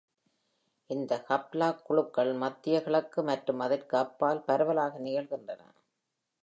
[0.89, 5.61] இந்த ஹாப்லாக் குழுக்கள் மத்திய கிழக்கு மற்றும் அதற்கு அப்பால் பரவலாக நிகழ்கின்றன.